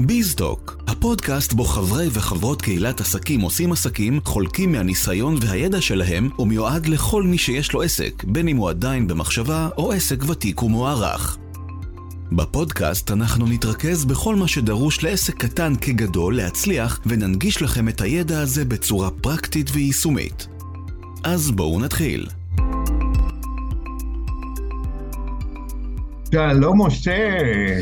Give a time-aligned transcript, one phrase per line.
[0.00, 7.22] ביזדוק, הפודקאסט בו חברי וחברות קהילת עסקים עושים עסקים, חולקים מהניסיון והידע שלהם, ומיועד לכל
[7.22, 11.38] מי שיש לו עסק, בין אם הוא עדיין במחשבה או עסק ותיק ומוערך.
[12.32, 18.64] בפודקאסט אנחנו נתרכז בכל מה שדרוש לעסק קטן כגדול להצליח, וננגיש לכם את הידע הזה
[18.64, 20.48] בצורה פרקטית ויישומית.
[21.24, 22.26] אז בואו נתחיל.
[26.32, 27.28] שלום משה.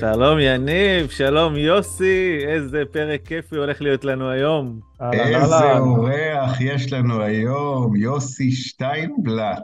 [0.01, 4.81] שלום יניב, שלום יוסי, איזה פרק כיפי הולך להיות לנו היום.
[5.13, 9.63] איזה אורח יש לנו היום, יוסי שטיינבלט.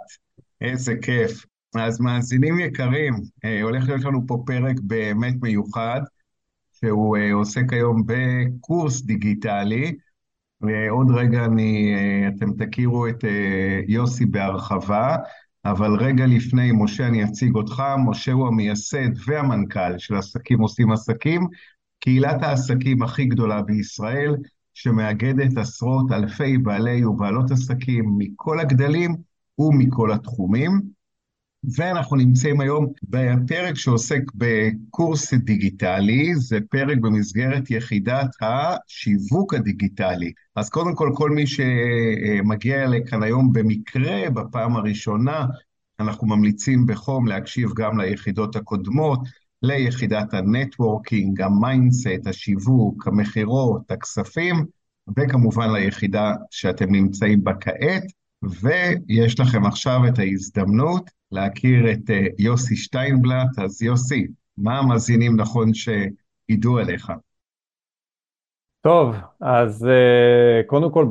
[0.60, 1.44] איזה כיף.
[1.74, 3.14] אז מאזינים יקרים,
[3.44, 6.00] אה, הולך להיות לנו פה פרק באמת מיוחד,
[6.72, 9.94] שהוא אה, עוסק היום בקורס דיגיטלי.
[10.60, 13.24] ועוד רגע אני, אה, אתם תכירו את
[13.88, 15.16] יוסי בהרחבה.
[15.64, 17.82] אבל רגע לפני, משה, אני אציג אותך.
[18.06, 21.46] משה הוא המייסד והמנכ"ל של עסקים עושים עסקים,
[22.00, 24.36] קהילת העסקים הכי גדולה בישראל,
[24.74, 29.16] שמאגדת עשרות אלפי בעלי ובעלות עסקים מכל הגדלים
[29.58, 30.80] ומכל התחומים.
[31.76, 40.32] ואנחנו נמצאים היום בפרק שעוסק בקורס דיגיטלי, זה פרק במסגרת יחידת השיווק הדיגיטלי.
[40.56, 45.46] אז קודם כל, כל מי שמגיע לכאן היום במקרה, בפעם הראשונה,
[46.00, 49.20] אנחנו ממליצים בחום להקשיב גם ליחידות הקודמות,
[49.62, 54.64] ליחידת ה networking, ה mindset, השיווק, המכירות, הכספים,
[55.16, 58.02] וכמובן ליחידה שאתם נמצאים בה כעת.
[58.60, 63.58] ויש לכם עכשיו את ההזדמנות להכיר את uh, יוסי שטיינבלט.
[63.64, 64.26] אז יוסי,
[64.58, 67.12] מה המאזינים נכון שידעו עליך?
[68.80, 71.04] טוב, אז uh, קודם כל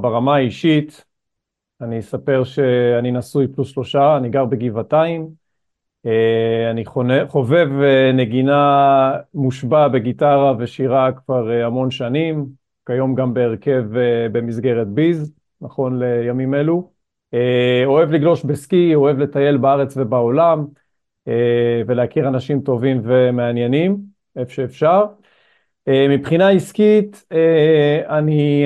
[0.00, 1.04] ברמה האישית,
[1.80, 5.28] אני אספר שאני נשוי פלוס שלושה, אני גר בגבעתיים,
[6.06, 6.10] uh,
[6.70, 6.84] אני
[7.28, 7.68] חובב
[8.14, 12.46] נגינה מושבע בגיטרה ושירה כבר המון שנים,
[12.86, 13.84] כיום גם בהרכב
[14.32, 15.32] במסגרת ביז.
[15.60, 16.99] נכון לימים אלו.
[17.34, 20.66] אה, אוהב לגלוש בסקי, אוהב לטייל בארץ ובעולם,
[21.28, 23.98] אה, ולהכיר אנשים טובים ומעניינים,
[24.36, 25.04] איפה שאפשר.
[25.88, 27.24] אה, מבחינה עסקית,
[28.08, 28.64] אני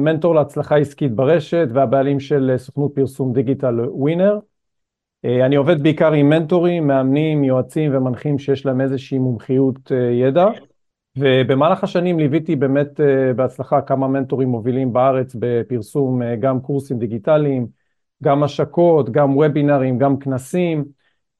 [0.00, 4.38] מנטור להצלחה עסקית ברשת והבעלים של סוכנות פרסום דיגיטל ווינר.
[5.24, 10.46] אני עובד בעיקר עם מנטורים, מאמנים, יועצים ומנחים שיש להם איזושהי מומחיות ידע.
[11.16, 13.00] ובמהלך השנים ליוויתי באמת
[13.36, 17.66] בהצלחה כמה מנטורים מובילים בארץ בפרסום גם קורסים דיגיטליים,
[18.24, 20.84] גם השקות, גם וובינרים, גם כנסים.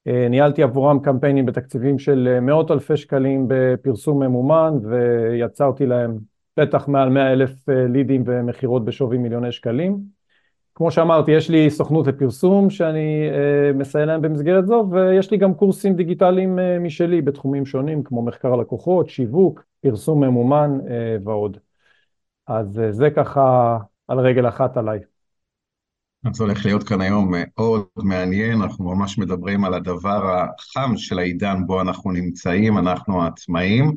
[0.06, 6.18] אה, ניהלתי עבורם קמפיינים בתקציבים של מאות אלפי שקלים בפרסום ממומן ויצרתי להם
[6.56, 9.98] בטח מעל 100 אלף לידים ומכירות בשווי מיליוני שקלים.
[10.74, 15.54] כמו שאמרתי, יש לי סוכנות לפרסום שאני אה, מסייע להם במסגרת זו, ויש לי גם
[15.54, 21.58] קורסים דיגיטליים אה, משלי בתחומים שונים, כמו מחקר לקוחות, שיווק, פרסום ממומן אה, ועוד.
[22.46, 23.78] אז אה, זה ככה
[24.08, 25.13] על רגל אחת עליי.
[26.24, 31.66] אז הולך להיות כאן היום מאוד מעניין, אנחנו ממש מדברים על הדבר החם של העידן
[31.66, 33.92] בו אנחנו נמצאים, אנחנו העצמאים.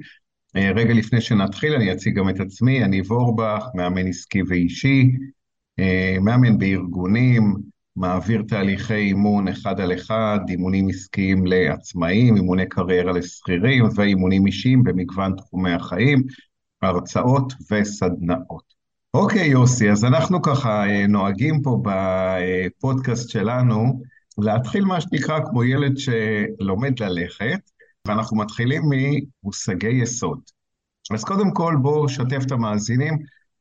[0.56, 5.12] אה, רגע לפני שנתחיל אני אציג גם את עצמי, אני וורבך, מאמן עסקי ואישי,
[5.80, 7.56] אה, מאמן בארגונים,
[7.96, 15.36] מעביר תהליכי אימון אחד על אחד, אימונים עסקיים לעצמאים, אימוני קריירה לשכירים ואימונים אישיים במגוון
[15.36, 16.24] תחומי החיים,
[16.82, 18.77] הרצאות וסדנאות.
[19.18, 24.02] אוקיי, יוסי, אז אנחנו ככה אה, נוהגים פה בפודקאסט שלנו
[24.38, 27.60] להתחיל מה שנקרא כמו ילד שלומד ללכת,
[28.08, 30.40] ואנחנו מתחילים ממושגי יסוד.
[31.14, 33.18] אז קודם כל בוא שתף את המאזינים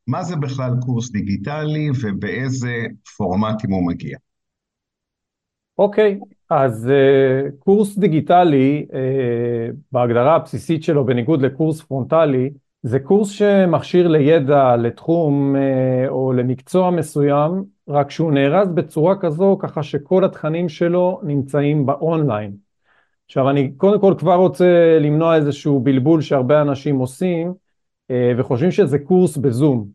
[0.07, 2.85] מה זה בכלל קורס דיגיטלי ובאיזה
[3.17, 4.17] פורמטים הוא מגיע.
[5.77, 8.95] אוקיי, okay, אז uh, קורס דיגיטלי, uh,
[9.91, 12.49] בהגדרה הבסיסית שלו, בניגוד לקורס פרונטלי,
[12.83, 19.83] זה קורס שמכשיר לידע, לתחום uh, או למקצוע מסוים, רק שהוא נארז בצורה כזו, ככה
[19.83, 22.55] שכל התכנים שלו נמצאים באונליין.
[23.25, 27.53] עכשיו, אני קודם כל כבר רוצה למנוע איזשהו בלבול שהרבה אנשים עושים,
[28.11, 29.87] uh, וחושבים שזה קורס בזום.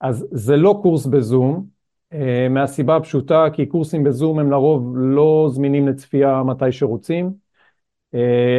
[0.00, 1.76] אז זה לא קורס בזום,
[2.12, 7.30] אה, מהסיבה הפשוטה כי קורסים בזום הם לרוב לא זמינים לצפייה מתי שרוצים, אה,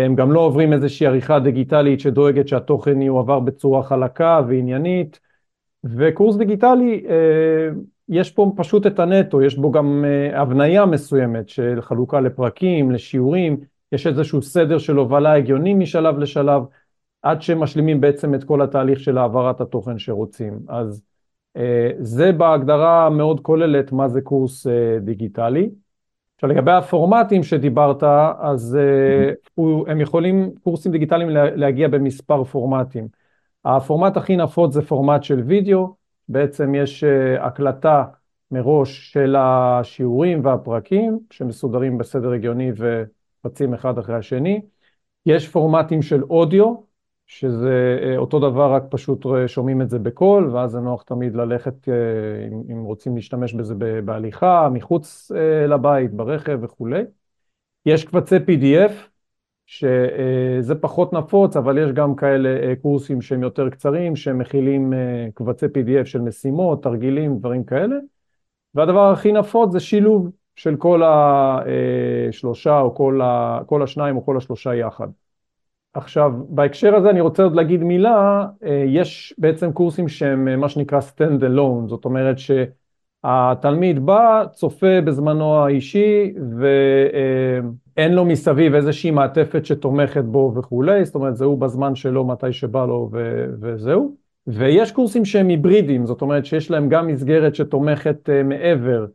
[0.05, 5.19] הם גם לא עוברים איזושהי עריכה דיגיטלית שדואגת שהתוכן יועבר בצורה חלקה ועניינית,
[5.83, 7.69] וקורס דיגיטלי, אה,
[8.09, 13.57] יש פה פשוט את הנטו, יש בו גם הבניה מסוימת של חלוקה לפרקים, לשיעורים,
[13.91, 16.61] יש איזשהו סדר של הובלה הגיוני משלב לשלב,
[17.21, 20.59] עד שמשלימים בעצם את כל התהליך של העברת התוכן שרוצים.
[20.67, 21.03] אז
[21.57, 25.69] אה, זה בהגדרה מאוד כוללת מה זה קורס אה, דיגיטלי.
[26.37, 28.03] עכשיו לגבי הפורמטים שדיברת,
[28.39, 33.07] אז אה, הם יכולים, קורסים דיגיטליים להגיע במספר פורמטים.
[33.65, 35.95] הפורמט הכי נפוץ זה פורמט של וידאו,
[36.29, 37.03] בעצם יש
[37.39, 38.03] הקלטה
[38.51, 44.61] מראש של השיעורים והפרקים שמסודרים בסדר הגיוני ורצים אחד אחרי השני.
[45.25, 46.75] יש פורמטים של אודיו,
[47.27, 51.89] שזה אה, אותו דבר, רק פשוט שומעים את זה בקול, ואז זה נוח תמיד ללכת,
[51.89, 51.93] אה,
[52.71, 53.75] אם, רוצים להשתמש בזה
[54.05, 57.03] בהליכה, מחוץ אה, לבית, ברכב וכולי.
[57.85, 58.91] יש קבצי PDF,
[59.65, 64.93] שזה פחות נפוץ, אבל יש גם כאלה קורסים שהם יותר קצרים, שמכילים
[65.33, 67.95] קבצי PDF של משימות, תרגילים, דברים כאלה.
[68.73, 74.37] והדבר הכי נפוץ זה שילוב של כל השלושה או כל, ה, כל השניים או כל
[74.37, 75.07] השלושה יחד.
[75.97, 80.69] עכשיו, בהקשר הזה אני רוצה עוד להגיד מילה, אה, יש בעצם קורסים שהם אה, מה
[80.69, 89.65] שנקרא stand alone, זאת אומרת שהתלמיד בא, צופה בזמנו האישי ואין לו מסביב איזושהי מעטפת
[89.65, 94.15] שתומכת בו וכולי, זאת אומרת זה הוא בזמן שלו מתי שבא לו ו- וזהו.
[94.47, 99.05] ויש קורסים שהם היברידים, זאת אומרת שיש להם גם מסגרת שתומכת מעבר,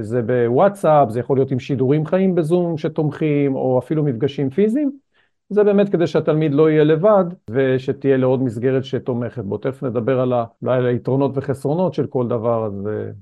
[0.00, 5.03] זה בוואטסאפ, זה יכול להיות עם שידורים חיים בזום שתומכים, או אפילו מפגשים פיזיים,
[5.50, 9.58] זה באמת כדי שהתלמיד לא יהיה לבד, ושתהיה לו עוד מסגרת שתומכת בו.
[9.58, 13.14] תכף נדבר על, היתרונות וחסרונות של כל דבר, אז uh,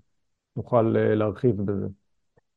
[0.57, 1.87] נוכל uh, להרחיב בזה.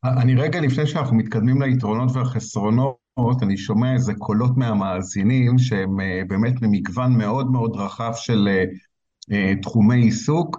[0.03, 2.97] אני רגע לפני שאנחנו מתקדמים ליתרונות והחסרונות,
[3.41, 8.65] אני שומע איזה קולות מהמאזינים שהם אה, באמת ממגוון מאוד מאוד רחב של אה,
[9.31, 10.57] אה, תחומי עיסוק,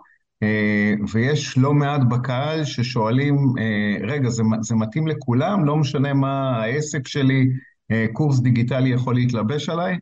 [1.13, 3.37] ויש לא מעט בקהל ששואלים,
[4.01, 5.65] רגע, זה, זה מתאים לכולם?
[5.65, 7.49] לא משנה מה העסק שלי,
[8.13, 9.97] קורס דיגיטלי יכול להתלבש עליי?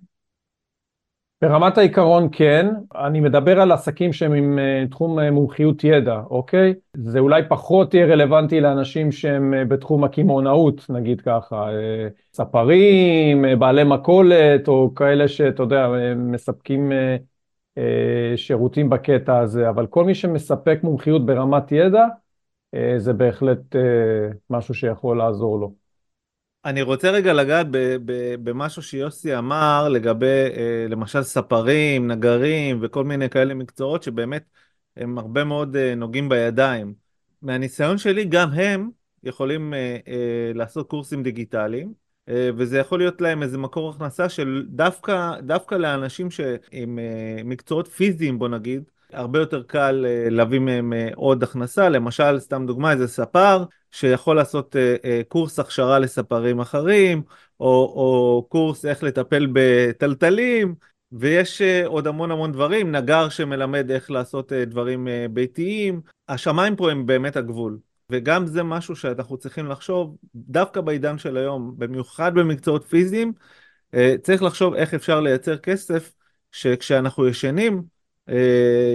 [1.42, 6.74] ברמת העיקרון כן, אני מדבר על עסקים שהם עם uh, תחום uh, מומחיות ידע, אוקיי?
[6.94, 11.68] זה אולי פחות יהיה רלוונטי לאנשים שהם בתחום הקמעונאות, נגיד ככה,
[12.32, 16.92] ספרים, בעלי מכולת, או כאלה שאתה יודע, מספקים
[18.36, 22.06] שירותים בקטע הזה, אבל כל מי שמספק מומחיות ברמת ידע,
[22.96, 23.76] זה בהחלט
[24.50, 25.83] משהו שיכול לעזור לו.
[26.64, 27.66] אני רוצה רגע לגעת
[28.44, 30.26] במשהו שיוסי אמר לגבי
[30.56, 34.44] אה, למשל ספרים, נגרים וכל מיני כאלה מקצועות שבאמת
[34.96, 36.94] הם הרבה מאוד אה, נוגעים בידיים.
[37.42, 38.90] מהניסיון שלי גם הם
[39.22, 39.98] יכולים אה,
[40.54, 42.04] לעשות קורסים דיגיטליים
[42.56, 46.98] וזה יכול להיות להם איזה מקור הכנסה של דווקא, דווקא לאנשים שעם
[47.44, 48.82] מקצועות פיזיים בוא נגיד
[49.12, 53.64] הרבה יותר קל להביא מהם עוד הכנסה, למשל, סתם דוגמה, איזה ספר
[53.94, 57.22] שיכול לעשות uh, uh, קורס הכשרה לספרים אחרים,
[57.60, 60.74] או, או קורס איך לטפל בטלטלים,
[61.12, 67.06] ויש uh, עוד המון המון דברים, נגר שמלמד איך לעשות דברים ביתיים, השמיים פה הם
[67.06, 67.78] באמת הגבול.
[68.10, 73.32] וגם זה משהו שאנחנו צריכים לחשוב, דווקא בעידן של היום, במיוחד במקצועות פיזיים,
[74.22, 76.12] צריך לחשוב איך אפשר לייצר כסף
[76.52, 77.93] שכשאנחנו ישנים, אה,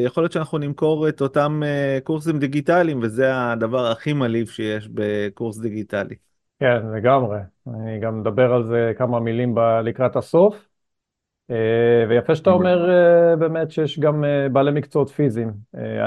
[0.05, 5.57] יכול להיות שאנחנו נמכור את אותם אה, קורסים דיגיטליים, וזה הדבר הכי מלהיב שיש בקורס
[5.57, 6.15] דיגיטלי.
[6.59, 7.37] כן, לגמרי.
[7.67, 10.69] אני גם מדבר על זה כמה מילים ב- לקראת הסוף.
[11.51, 11.55] אה,
[12.09, 12.89] ויפה שאתה אומר
[13.39, 14.23] באמת שיש גם
[14.53, 15.53] בעלי מקצועות פיזיים.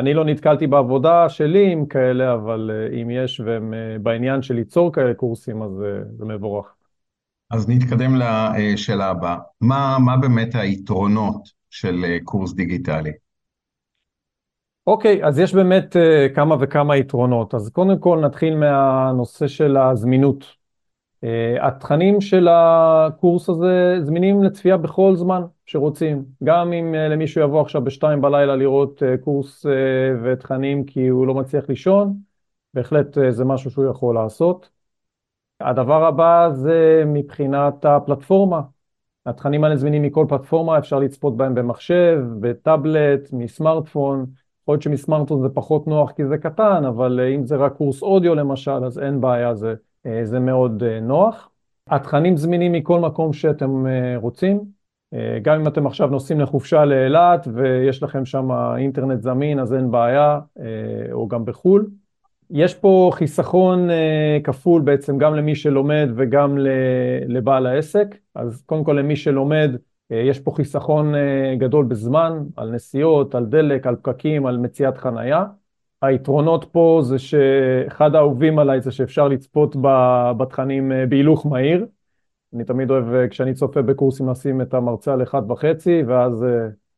[0.01, 2.71] אני לא נתקלתי בעבודה שלי עם כאלה, אבל
[3.03, 5.73] אם יש והם בעניין של ליצור כאלה קורסים, אז
[6.19, 6.75] זה מבורך.
[7.51, 9.37] אז נתקדם לשאלה הבאה.
[9.61, 13.13] מה, מה באמת היתרונות של אה, קורס דיגיטלי?
[14.87, 17.55] אוקיי, okay, אז יש באמת uh, כמה וכמה יתרונות.
[17.55, 20.45] אז קודם כל נתחיל מהנושא של הזמינות.
[21.25, 21.27] Uh,
[21.61, 26.25] התכנים של הקורס הזה זמינים לצפייה בכל זמן שרוצים.
[26.45, 29.69] גם אם uh, למישהו יבוא עכשיו בשתיים בלילה לראות uh, קורס uh,
[30.25, 32.15] ותכנים כי הוא לא מצליח לישון,
[32.75, 34.71] בהחלט uh, זה משהו שהוא יכול לעשות.
[35.61, 38.61] הדבר הבא זה מבחינת הפלטפורמה.
[39.27, 44.27] התכנים האלה זמינים מכל פלטפורמה, אפשר לצפות בהם במחשב, בטאבלט, מסמארטפון.
[44.63, 48.03] יכול להיות שמסמארטפון זה פחות נוח כי זה קטן, אבל אה, אם זה רק קורס
[48.03, 49.75] אודיו למשל, אז אין בעיה, זה,
[50.07, 51.51] אה, זה מאוד אה, נוח.
[51.89, 53.85] התכנים זמינים מכל מקום שאתם
[54.17, 54.83] רוצים.
[55.43, 60.41] גם אם אתם עכשיו נוסעים לחופשה לאילת ויש לכם שם אינטרנט זמין, אז אין בעיה,
[61.13, 61.87] או גם בחו"ל.
[62.53, 63.93] יש פה חיסכון uh,
[64.45, 66.59] כפול בעצם גם למי שלומד וגם
[67.29, 68.17] לבעל העסק.
[68.35, 71.19] אז קודם כל למי שלומד, uh, יש פה חיסכון uh,
[71.59, 75.45] גדול בזמן, על נסיעות, על דלק, על פקקים, על מציאת חנייה.
[76.03, 79.77] היתרונות פה זה שאחד האהובים עליי זה שאפשר לצפות
[80.39, 81.87] בתכנים בהילוך מהיר.
[82.55, 86.45] אני תמיד אוהב כשאני צופה בקורסים לשים את המרצה על אחד וחצי, ואז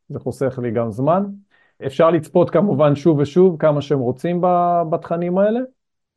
[0.09, 1.25] זה חוסך לי גם זמן.
[1.87, 4.40] אפשר לצפות כמובן שוב ושוב כמה שהם רוצים
[4.90, 5.61] בתכנים האלה,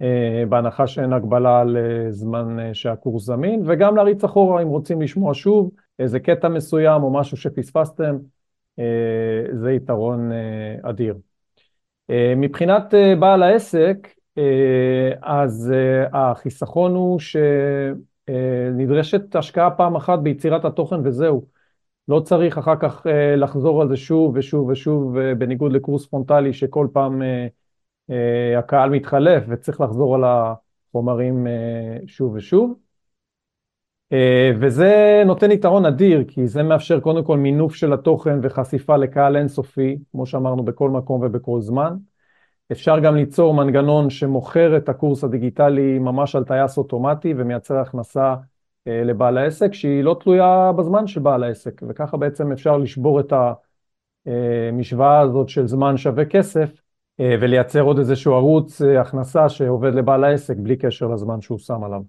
[0.01, 5.01] אה, בהנחה שאין הגבלה על אה, זמן אה, שהקורס זמין, וגם להריץ אחורה אם רוצים
[5.01, 8.17] לשמוע שוב איזה קטע מסוים או משהו שפספסתם,
[9.53, 10.31] זה יתרון
[10.83, 11.15] אדיר.
[12.37, 14.07] מבחינת בעל העסק,
[15.21, 15.73] אז
[16.13, 17.19] החיסכון הוא
[18.29, 21.56] שנדרשת השקעה פעם אחת ביצירת התוכן וזהו.
[22.07, 23.05] לא צריך אחר כך
[23.37, 27.21] לחזור על זה שוב ושוב ושוב, בניגוד לקורס פרונטלי שכל פעם
[28.57, 31.47] הקהל מתחלף וצריך לחזור על החומרים
[32.07, 32.73] שוב ושוב.
[34.59, 39.97] וזה נותן יתרון אדיר, כי זה מאפשר קודם כל מינוף של התוכן וחשיפה לקהל אינסופי,
[40.11, 41.95] כמו שאמרנו, בכל מקום ובכל זמן.
[42.71, 48.35] אפשר גם ליצור מנגנון שמוכר את הקורס הדיגיטלי ממש על טייס אוטומטי ומייצר הכנסה
[48.87, 53.33] לבעל העסק שהיא לא תלויה בזמן של בעל העסק, וככה בעצם אפשר לשבור את
[54.25, 56.81] המשוואה הזאת של זמן שווה כסף
[57.19, 62.01] ולייצר עוד איזשהו ערוץ הכנסה שעובד לבעל העסק בלי קשר לזמן שהוא שם עליו.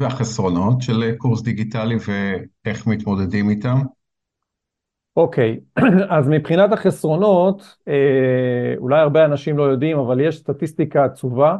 [0.00, 1.96] והחסרונות של קורס דיגיטלי
[2.64, 3.76] ואיך מתמודדים איתם?
[5.16, 5.60] אוקיי,
[6.18, 7.76] אז מבחינת החסרונות,
[8.78, 11.56] אולי הרבה אנשים לא יודעים, אבל יש סטטיסטיקה עצובה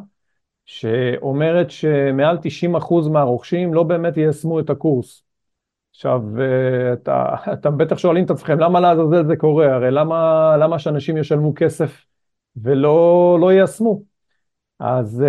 [0.71, 5.23] שאומרת שמעל 90% מהרוכשים לא באמת יישמו את הקורס.
[5.91, 6.23] עכשיו,
[6.93, 9.75] אתה, אתם בטח שואלים את עצמכם, למה לעזאזל זה קורה?
[9.75, 12.05] הרי למה, למה שאנשים ישלמו כסף
[12.57, 14.03] ולא לא יישמו?
[14.79, 15.25] אז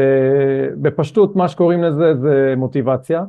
[0.82, 3.24] בפשטות, מה שקוראים לזה זה מוטיבציה.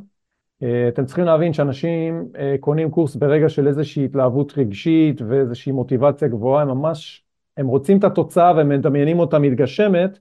[0.88, 2.28] אתם צריכים להבין שאנשים
[2.60, 7.24] קונים קורס ברגע של איזושהי התלהבות רגשית ואיזושהי מוטיבציה גבוהה, הם ממש,
[7.56, 10.18] הם רוצים את התוצאה והם מדמיינים אותה מתגשמת,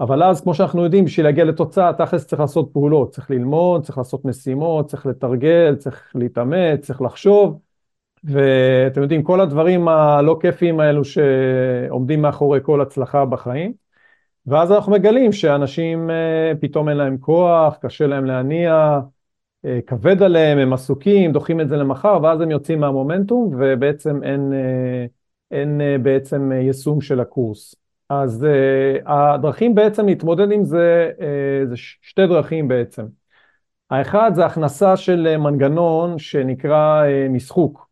[0.00, 3.98] אבל אז, כמו שאנחנו יודעים, בשביל להגיע לתוצאה, תכלס צריך לעשות פעולות, צריך ללמוד, צריך
[3.98, 7.58] לעשות משימות, צריך לתרגל, צריך להתאמץ, צריך לחשוב,
[8.24, 13.72] ואתם יודעים, כל הדברים הלא כיפיים האלו שעומדים מאחורי כל הצלחה בחיים,
[14.46, 16.10] ואז אנחנו מגלים שאנשים
[16.60, 19.00] פתאום אין להם כוח, קשה להם להניע,
[19.86, 24.52] כבד עליהם, הם עסוקים, דוחים את זה למחר, ואז הם יוצאים מהמומנטום, ובעצם אין,
[25.50, 27.83] אין בעצם יישום של הקורס.
[28.08, 28.46] אז
[29.06, 31.10] הדרכים בעצם להתמודד עם זה,
[31.64, 33.02] זה שתי דרכים בעצם.
[33.90, 37.88] האחד זה הכנסה של מנגנון שנקרא משחוק.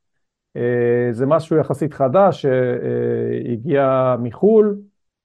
[1.11, 4.77] זה משהו יחסית חדש שהגיע מחו"ל,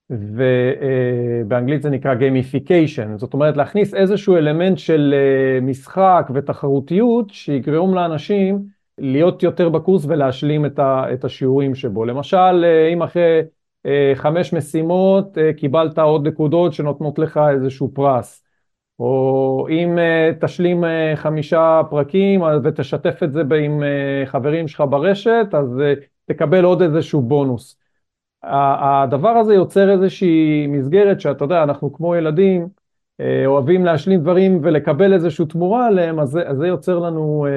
[0.10, 5.16] ובאנגלית זה נקרא gamification, זאת אומרת להכניס איזשהו אלמנט של
[5.62, 8.60] משחק ותחרותיות שיגרום לאנשים
[8.98, 12.06] להיות יותר בקורס ולהשלים את השיעורים שבו.
[12.06, 13.42] למשל, אם אחרי
[14.16, 18.44] חמש משימות קיבלת עוד נקודות שנותנות לך איזשהו פרס,
[19.00, 19.98] או אם
[20.40, 20.84] תשלים
[21.16, 23.84] חמישה פרקים ותשתף את זה עם
[24.26, 25.82] חברים שלך ברשת, אז
[26.26, 27.80] תקבל עוד איזשהו בונוס.
[28.44, 32.68] הדבר הזה יוצר איזושהי מסגרת שאתה יודע, אנחנו כמו ילדים,
[33.46, 37.48] אוהבים להשלים דברים ולקבל איזושהי תמורה עליהם, אז זה יוצר לנו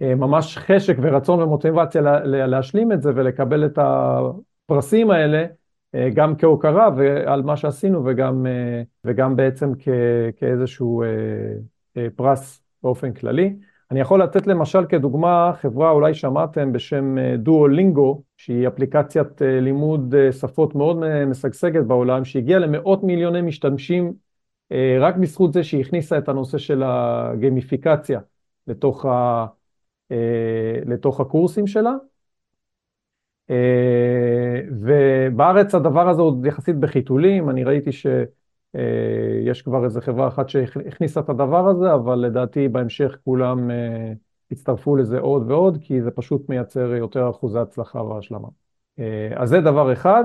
[0.00, 3.78] ממש חשק ורצון ומוטיבציה להשלים את זה ולקבל את
[4.66, 5.44] הפרסים האלה,
[6.14, 6.90] גם כהוקרה
[7.26, 8.46] על מה שעשינו וגם,
[9.04, 9.72] וגם בעצם
[10.36, 11.02] כאיזשהו
[12.16, 13.56] פרס באופן כללי.
[13.90, 21.24] אני יכול לתת למשל כדוגמה חברה, אולי שמעתם בשם דואולינגו, שהיא אפליקציית לימוד שפות מאוד
[21.26, 24.12] משגשגת בעולם, שהגיעה למאות מיליוני משתמשים
[25.00, 28.20] רק בזכות זה שהיא הכניסה את הנושא של הגמיפיקציה
[28.66, 29.46] לתוך, ה,
[30.86, 31.92] לתוך הקורסים שלה.
[34.70, 38.06] ובארץ הדבר הזה עוד יחסית בחיתולים, אני ראיתי ש...
[39.44, 43.70] יש כבר איזה חברה אחת שהכניסה את הדבר הזה, אבל לדעתי בהמשך כולם
[44.50, 48.48] יצטרפו לזה עוד ועוד, כי זה פשוט מייצר יותר אחוזי הצלחה והשלמה.
[49.36, 50.24] אז זה דבר אחד.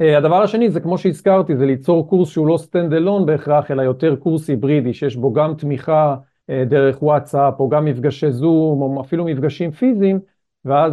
[0.00, 4.16] הדבר השני זה כמו שהזכרתי, זה ליצור קורס שהוא לא stand alone בהכרח, אלא יותר
[4.16, 6.16] קורס היברידי, שיש בו גם תמיכה
[6.50, 10.20] דרך וואטסאפ, או גם מפגשי זום, או אפילו מפגשים פיזיים,
[10.64, 10.92] ואז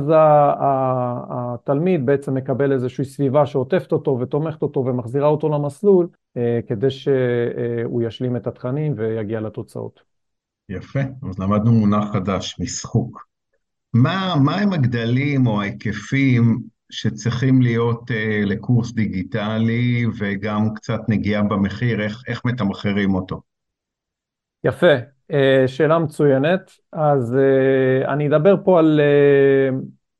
[1.29, 6.07] התלמיד בעצם מקבל איזושהי סביבה שעוטפת אותו ותומכת אותו ומחזירה אותו למסלול,
[6.67, 9.99] כדי שהוא ישלים את התכנים ויגיע לתוצאות.
[10.69, 13.27] יפה, אז למדנו מונח חדש, משחוק.
[13.93, 16.59] מה, מה הם הגדלים או ההיקפים
[16.89, 18.11] שצריכים להיות
[18.45, 23.41] לקורס דיגיטלי וגם קצת נגיעה במחיר, איך, איך מתמחרים אותו?
[24.63, 24.95] יפה,
[25.67, 26.71] שאלה מצוינת.
[26.93, 27.37] אז
[28.07, 29.01] אני אדבר פה על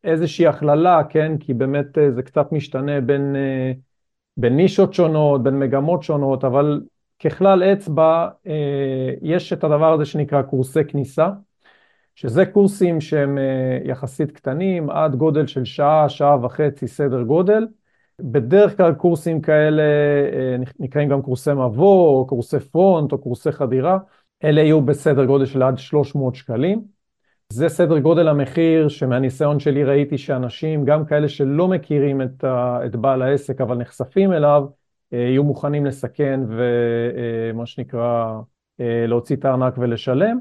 [0.04, 1.38] איזושהי הכללה, כן?
[1.40, 3.36] כי באמת זה קצת משתנה בין,
[4.38, 6.82] בין נישות שונות, בין מגמות שונות, אבל
[7.24, 8.28] ככלל אצבע
[9.22, 11.30] יש את הדבר הזה שנקרא קורסי כניסה,
[12.16, 13.38] שזה קורסים שהם
[13.84, 17.68] יחסית קטנים, עד גודל של שעה, שעה וחצי סדר גודל.
[18.22, 19.84] בדרך כלל קורסים כאלה
[20.80, 23.98] נקראים גם קורסי מבוא, או קורסי פרונט, או קורסי חדירה.
[24.44, 26.98] אלה יהיו בסדר גודל של עד 300 שקלים.
[27.54, 32.96] זה סדר גודל המחיר שמהניסיון שלי ראיתי שאנשים, גם כאלה שלא מכירים את, ה, את
[32.96, 34.66] בעל העסק אבל נחשפים אליו,
[35.14, 38.40] אה, יהיו מוכנים לסכן ומה שנקרא
[38.80, 40.40] להוציא את הארנק ולשלם.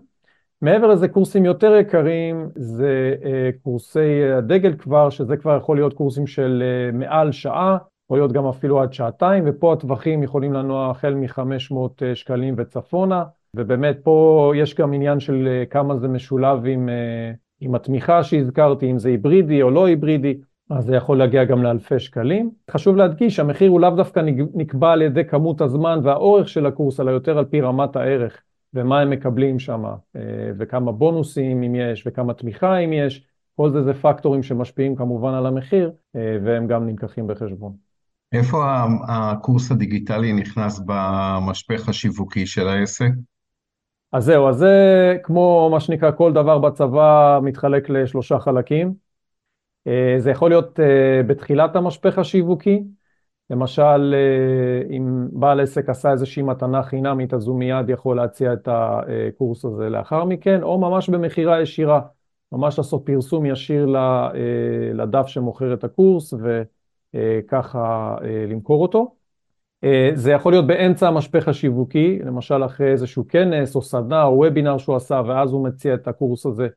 [0.62, 3.14] מעבר לזה קורסים יותר יקרים זה
[3.62, 6.62] קורסי הדגל כבר, שזה כבר יכול להיות קורסים של
[6.92, 12.54] מעל שעה, יכול להיות גם אפילו עד שעתיים, ופה הטווחים יכולים לנוע החל מ-500 שקלים
[12.58, 13.24] וצפונה.
[13.56, 18.90] ובאמת פה יש גם עניין של אה, כמה זה משולב עם, אה, עם התמיכה שהזכרתי,
[18.90, 20.34] אם זה היברידי או לא היברידי,
[20.70, 22.50] אז זה יכול להגיע גם לאלפי שקלים.
[22.70, 24.20] חשוב להדגיש, המחיר הוא לאו דווקא
[24.54, 28.42] נקבע על ידי כמות הזמן והאורך של הקורס, אלא יותר על פי רמת הערך
[28.74, 30.20] ומה הם מקבלים שם, אה,
[30.58, 35.46] וכמה בונוסים אם יש, וכמה תמיכה אם יש, כל זה זה פקטורים שמשפיעים כמובן על
[35.46, 37.72] המחיר, והם גם נלקחים בחשבון.
[38.32, 38.64] איפה
[39.08, 43.10] הקורס הדיגיטלי נכנס במשפך השיווקי של העסק?
[44.16, 48.94] אז זהו, אז זה כמו מה שנקרא כל דבר בצבא מתחלק לשלושה חלקים.
[49.86, 52.82] אה, זה יכול להיות אה, בתחילת המשפך השיווקי,
[53.50, 58.68] למשל אה, אם בעל עסק עשה איזושהי מתנה חינמית אז הוא מיד יכול להציע את
[58.72, 62.00] הקורס הזה לאחר מכן, או ממש במכירה ישירה,
[62.52, 63.86] ממש לעשות פרסום ישיר
[64.94, 66.34] לדף שמוכר את הקורס
[67.14, 68.16] וככה
[68.48, 69.15] למכור אותו.
[69.84, 74.78] אה, זה יכול להיות באמצע המשפך השיווקי, למשל אחרי איזשהו כנס או סדנה או וובינר
[74.78, 76.68] שהוא עשה ואז הוא מציע את הקורס הזה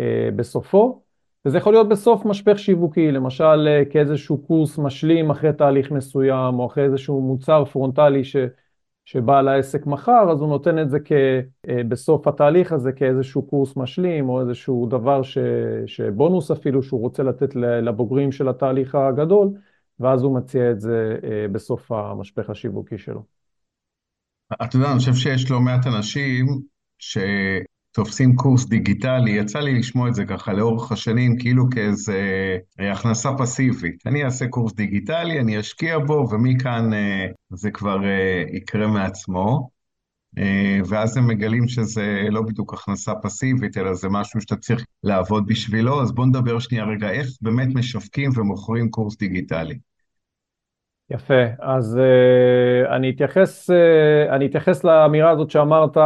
[0.00, 1.02] אה, בסופו,
[1.44, 6.66] וזה יכול להיות בסוף משפך שיווקי, למשל אה, כאיזשהו קורס משלים אחרי תהליך מסוים או
[6.66, 8.36] אחרי איזשהו מוצר פרונטלי ש,
[9.04, 11.12] שבעל העסק מכר, אז הוא נותן את זה כ,
[11.88, 15.38] בסוף התהליך הזה כאיזשהו קורס משלים או איזשהו דבר ש,
[15.86, 19.48] שבונוס אפילו שהוא רוצה לתת לבוגרים של התהליך הגדול.
[20.00, 23.24] ואז הוא מציע את זה אה, בסוף המשפך השיווקי שלו.
[24.52, 26.46] אתה יודע, אני חושב שיש לא מעט אנשים
[26.98, 32.20] שתופסים קורס דיגיטלי, יצא לי לשמוע את זה ככה לאורך השנים, כאילו כאיזה
[32.80, 34.06] אה, הכנסה פסיבית.
[34.06, 37.98] אני אעשה קורס דיגיטלי, אני אשקיע בו, ומכאן אה, זה כבר
[38.52, 39.70] יקרה מעצמו.
[40.88, 46.02] ואז הם מגלים שזה לא בדיוק הכנסה פסיבית, אלא זה משהו שאתה צריך לעבוד בשבילו.
[46.02, 49.78] אז בואו נדבר שנייה רגע, איך באמת משווקים ומוכרים קורס דיגיטלי.
[51.10, 56.00] יפה, אז uh, אני, אתייחס, uh, אני אתייחס לאמירה הזאת שאמרת, uh,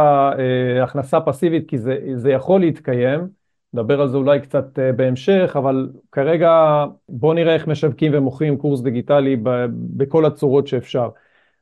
[0.83, 3.27] הכנסה פסיבית, כי זה, זה יכול להתקיים,
[3.73, 8.81] נדבר על זה אולי קצת uh, בהמשך, אבל כרגע בואו נראה איך משווקים ומוכרים קורס
[8.81, 11.09] דיגיטלי ב, בכל הצורות שאפשר.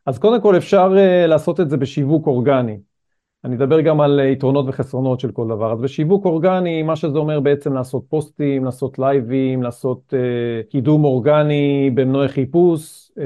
[0.06, 2.78] אז קודם כל אפשר uh, לעשות את זה בשיווק אורגני.
[3.46, 5.74] אני אדבר גם על יתרונות וחסרונות של כל דבר.
[5.74, 11.92] אז בשיווק אורגני, מה שזה אומר בעצם לעשות פוסטים, לעשות לייבים, לעשות uh, קידום אורגני
[11.94, 13.18] במנועי חיפוש, uh,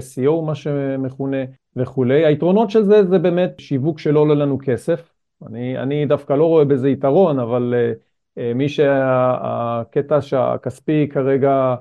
[0.00, 1.36] SEO מה שמכונה
[1.76, 2.24] וכולי.
[2.24, 5.12] היתרונות של זה זה באמת שיווק שלא עולה לנו כסף.
[5.46, 7.98] אני, אני דווקא לא רואה בזה יתרון, אבל uh,
[8.38, 11.74] uh, מי שהקטע שהכספי כרגע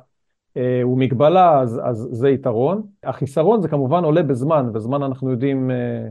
[0.58, 2.84] uh, הוא מגבלה, אז, אז זה יתרון.
[3.04, 5.72] החיסרון זה כמובן עולה בזמן, וזמן אנחנו יודעים...
[5.72, 6.08] אה,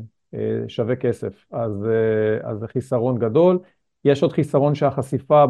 [0.69, 3.59] שווה כסף, אז, אה, אז זה חיסרון גדול.
[4.05, 5.45] יש עוד חיסרון שהחשיפה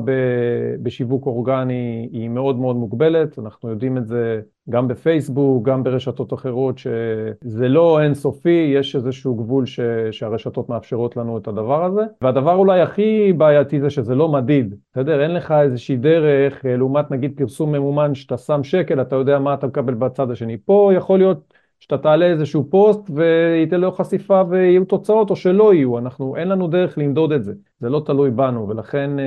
[0.82, 4.40] בשיווק אורגני היא מאוד מאוד מוגבלת, אנחנו יודעים את זה
[4.70, 9.80] גם בפייסבוק, גם ברשתות אחרות, שזה לא אינסופי, יש איזשהו גבול ש...
[10.10, 12.02] שהרשתות מאפשרות לנו את הדבר הזה.
[12.22, 15.22] והדבר אולי הכי בעייתי זה שזה לא מדיד, בסדר?
[15.22, 19.54] אין לך איזושהי דרך, אה, לעומת נגיד פרסום ממומן שאתה שם שקל, אתה יודע מה
[19.54, 20.56] אתה מקבל בצד השני.
[20.64, 21.60] פה יכול להיות...
[21.80, 26.68] שאתה תעלה איזשהו פוסט וייתן לו חשיפה ויהיו תוצאות או שלא יהיו, אנחנו, אין לנו
[26.68, 29.24] דרך למדוד את זה, זה לא תלוי בנו ולכן אה,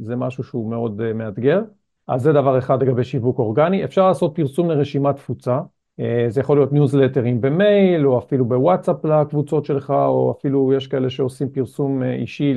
[0.00, 1.62] זה משהו שהוא מאוד אה, מאתגר.
[2.06, 3.84] אז זה דבר אחד לגבי שיווק אורגני.
[3.84, 5.60] אפשר לעשות פרסום לרשימת תפוצה,
[6.00, 11.10] אה, זה יכול להיות ניוזלטרים במייל או אפילו בוואטסאפ לקבוצות שלך או אפילו יש כאלה
[11.10, 12.54] שעושים פרסום אישי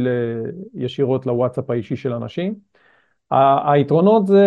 [0.73, 2.55] ישירות לוואטסאפ האישי של אנשים.
[3.31, 4.43] היתרונות זה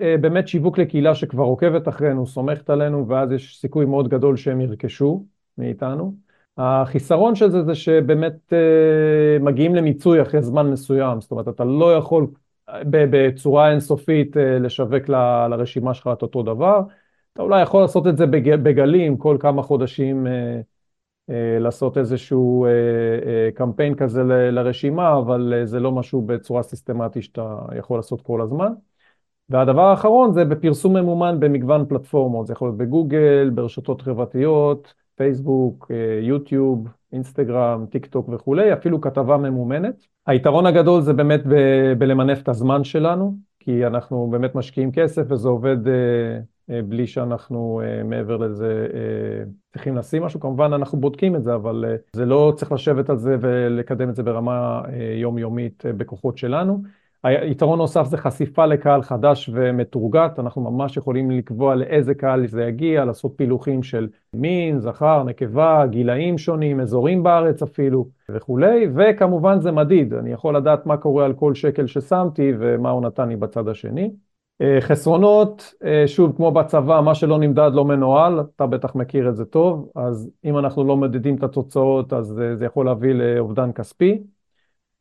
[0.00, 4.60] אה, באמת שיווק לקהילה שכבר עוקבת אחרינו, סומכת עלינו, ואז יש סיכוי מאוד גדול שהם
[4.60, 5.24] ירכשו
[5.58, 6.14] מאיתנו.
[6.58, 11.94] החיסרון של זה זה שבאמת אה, מגיעים למיצוי אחרי זמן מסוים, זאת אומרת, אתה לא
[11.96, 12.26] יכול
[12.90, 16.80] בצורה אינסופית אה, לשווק ל, לרשימה שלך את אותו דבר.
[17.32, 20.26] אתה אולי יכול לעשות את זה בגלים, כל כמה חודשים
[21.60, 27.98] לעשות איזשהו אה, אה, קמפיין כזה לרשימה, אבל זה לא משהו בצורה סיסטמטית שאתה יכול
[27.98, 28.72] לעשות כל הזמן.
[29.48, 35.90] והדבר האחרון זה בפרסום ממומן במגוון פלטפורמות, זה יכול להיות בגוגל, ברשתות חברתיות, פייסבוק,
[36.22, 40.06] יוטיוב, אינסטגרם, טיק טוק וכולי, אפילו כתבה ממומנת.
[40.26, 45.48] היתרון הגדול זה באמת ב- בלמנף את הזמן שלנו, כי אנחנו באמת משקיעים כסף וזה
[45.48, 50.40] עובד אה, בלי שאנחנו אה, מעבר לזה אה, צריכים לשים משהו.
[50.40, 54.22] כמובן אנחנו בודקים את זה, אבל זה לא צריך לשבת על זה ולקדם את זה
[54.22, 54.82] ברמה
[55.20, 56.82] יומיומית בכוחות שלנו.
[57.24, 63.04] היתרון נוסף זה חשיפה לקהל חדש ומתורגת, אנחנו ממש יכולים לקבוע לאיזה קהל זה יגיע,
[63.04, 70.14] לעשות פילוחים של מין, זכר, נקבה, גילאים שונים, אזורים בארץ אפילו וכולי, וכמובן זה מדיד,
[70.14, 74.10] אני יכול לדעת מה קורה על כל שקל ששמתי ומה הוא נתן לי בצד השני.
[74.60, 79.36] אה, חסרונות, אה, שוב, כמו בצבא, מה שלא נמדד לא מנוהל, אתה בטח מכיר את
[79.36, 83.72] זה טוב, אז אם אנחנו לא מדדים את התוצאות, אז אה, זה יכול להביא לאובדן
[83.72, 84.22] כספי.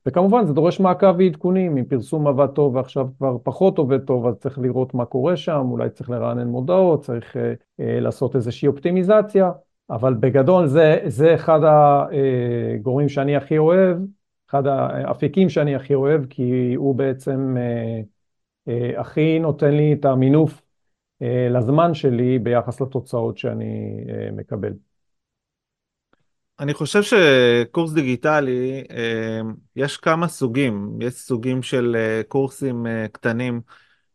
[0.05, 4.35] וכמובן זה דורש מעקב ועדכונים, אם פרסום עבד טוב ועכשיו כבר פחות עובד טוב, אז
[4.35, 9.51] צריך לראות מה קורה שם, אולי צריך לרענן מודעות, צריך אה, אה, לעשות איזושהי אופטימיזציה,
[9.89, 13.97] אבל בגדול זה, זה אחד הגורמים שאני הכי אוהב,
[14.49, 18.01] אחד האפיקים שאני הכי אוהב, כי הוא בעצם אה,
[18.97, 20.61] הכי נותן לי את המינוף
[21.21, 24.73] אה, לזמן שלי ביחס לתוצאות שאני אה, מקבל.
[26.59, 29.41] אני חושב שקורס דיגיטלי, אה,
[29.75, 30.97] יש כמה סוגים.
[31.01, 33.61] יש סוגים של אה, קורסים אה, קטנים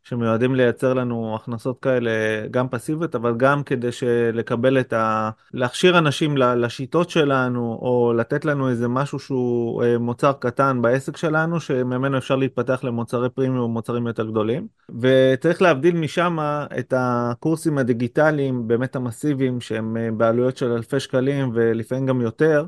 [0.03, 2.11] שמיועדים לייצר לנו הכנסות כאלה,
[2.51, 3.89] גם פסיביות, אבל גם כדי
[4.33, 5.29] לקבל את ה...
[5.53, 11.59] להכשיר אנשים לשיטות שלנו, או לתת לנו איזה משהו שהוא אה, מוצר קטן בעסק שלנו,
[11.59, 14.67] שממנו אפשר להתפתח למוצרי פרימיום ומוצרים יותר גדולים.
[14.99, 16.37] וצריך להבדיל משם
[16.79, 22.65] את הקורסים הדיגיטליים, באמת המסיביים, שהם אה, בעלויות של אלפי שקלים ולפעמים גם יותר.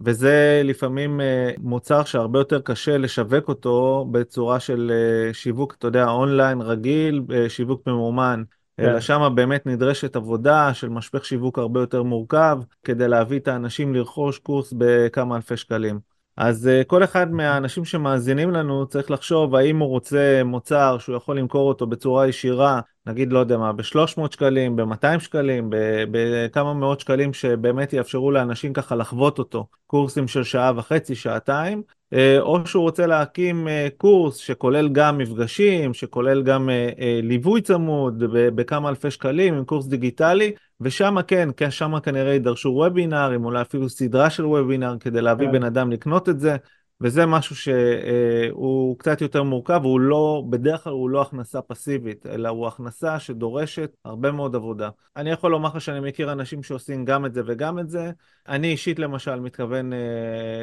[0.00, 6.08] וזה לפעמים אה, מוצר שהרבה יותר קשה לשווק אותו בצורה של אה, שיווק, אתה יודע,
[6.08, 8.42] אונליין רגיל, אה, שיווק ממומן.
[8.76, 8.84] כן.
[8.84, 13.94] אלא שם באמת נדרשת עבודה של משפך שיווק הרבה יותר מורכב, כדי להביא את האנשים
[13.94, 16.15] לרכוש קורס בכמה אלפי שקלים.
[16.36, 21.68] אז כל אחד מהאנשים שמאזינים לנו צריך לחשוב האם הוא רוצה מוצר שהוא יכול למכור
[21.68, 25.70] אותו בצורה ישירה נגיד, לא יודע מה, ב-300 שקלים, ב-200 שקלים,
[26.10, 32.40] בכמה מאות שקלים שבאמת יאפשרו לאנשים ככה לחוות אותו, קורסים של שעה וחצי, שעתיים, אה,
[32.40, 38.88] או שהוא רוצה להקים אה, קורס שכולל גם מפגשים, שכולל גם אה, ליווי צמוד בכמה
[38.88, 44.46] אלפי שקלים עם קורס דיגיטלי, ושם כן, שם כנראה יידרשו וובינארים, אולי אפילו סדרה של
[44.46, 45.52] וובינאר כדי להביא כן.
[45.52, 46.56] בן אדם לקנות את זה.
[47.00, 52.48] וזה משהו שהוא קצת יותר מורכב, הוא לא, בדרך כלל הוא לא הכנסה פסיבית, אלא
[52.48, 54.88] הוא הכנסה שדורשת הרבה מאוד עבודה.
[55.16, 58.10] אני יכול לומר לך שאני מכיר אנשים שעושים גם את זה וגם את זה.
[58.48, 59.98] אני אישית למשל מתכוון אה,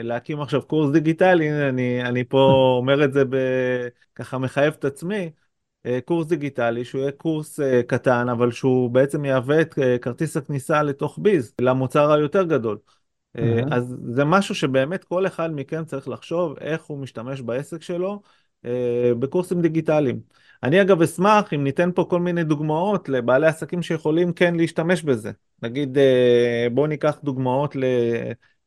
[0.04, 3.36] להקים עכשיו קורס דיגיטלי, אני, אני פה אומר את זה ב...
[4.16, 5.32] ככה מחייב את עצמי.
[5.86, 10.84] אה, קורס דיגיטלי שהוא יהיה קורס אה, קטן אבל שהוא בעצם יהווה את כרטיס הכניסה
[10.84, 12.78] לתוך ביז למוצר היותר גדול.
[13.38, 13.42] Mm-hmm.
[13.72, 18.22] אז זה משהו שבאמת כל אחד מכם צריך לחשוב איך הוא משתמש בעסק שלו
[18.66, 20.20] אה, בקורסים דיגיטליים.
[20.64, 25.32] אני אגב אשמח אם ניתן פה כל מיני דוגמאות לבעלי עסקים שיכולים כן להשתמש בזה.
[25.62, 27.84] נגיד אה, בואו ניקח דוגמאות ל...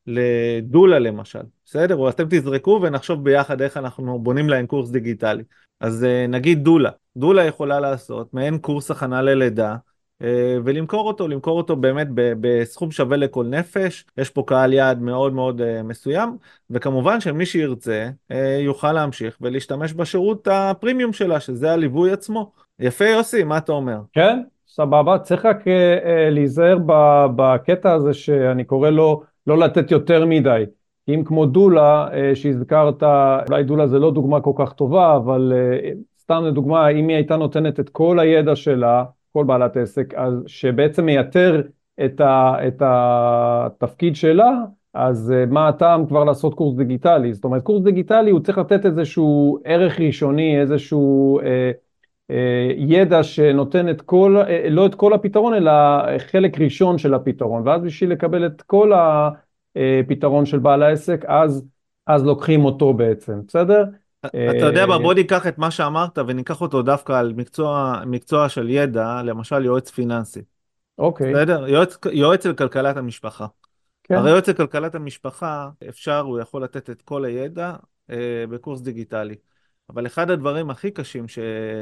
[0.06, 1.96] לדולה למשל, בסדר?
[1.96, 5.42] או אתם תזרקו ונחשוב ביחד איך אנחנו בונים להם קורס דיגיטלי.
[5.80, 9.76] אז נגיד דולה, דולה יכולה לעשות מעין קורס הכנה ללידה,
[10.22, 15.32] אה, ולמכור אותו, למכור אותו באמת בסכום שווה לכל נפש, יש פה קהל יעד מאוד
[15.32, 16.36] מאוד אה, מסוים,
[16.70, 22.52] וכמובן שמי שירצה אה, יוכל להמשיך ולהשתמש בשירות הפרימיום שלה, שזה הליווי עצמו.
[22.78, 23.98] יפה יוסי, מה אתה אומר?
[24.12, 25.64] כן, סבבה, צריך רק
[26.30, 26.78] להיזהר
[27.36, 30.64] בקטע הזה שאני קורא לו לא לתת יותר מדי.
[31.08, 33.02] אם כמו דולה שהזכרת,
[33.48, 35.52] אולי דולה זה לא דוגמה כל כך טובה, אבל
[36.20, 41.04] סתם לדוגמה, אם היא הייתה נותנת את כל הידע שלה, כל בעלת עסק, אז שבעצם
[41.04, 41.62] מייתר
[42.04, 44.50] את, ה, את התפקיד שלה,
[44.94, 47.34] אז אה, מה הטעם כבר לעשות קורס דיגיטלי?
[47.34, 51.70] זאת אומרת, קורס דיגיטלי הוא צריך לתת איזשהו ערך ראשוני, איזשהו אה,
[52.30, 55.72] אה, ידע שנותן את כל, אה, לא את כל הפתרון, אלא
[56.18, 58.92] חלק ראשון של הפתרון, ואז בשביל לקבל את כל
[59.76, 61.64] הפתרון של בעל העסק, אז,
[62.06, 63.84] אז לוקחים אותו בעצם, בסדר?
[64.26, 68.70] אתה יודע מה, בוא ניקח את מה שאמרת וניקח אותו דווקא על מקצוע, מקצוע של
[68.70, 70.40] ידע, למשל יועץ פיננסי.
[70.98, 71.34] אוקיי.
[71.34, 71.68] בסדר?
[71.68, 73.46] יועץ, יועץ לכלכלת המשפחה.
[74.04, 74.14] כן.
[74.14, 77.74] הרי יועץ לכלכלת המשפחה, אפשר, הוא יכול לתת את כל הידע
[78.10, 79.34] אה, בקורס דיגיטלי.
[79.90, 81.38] אבל אחד הדברים הכי קשים ש,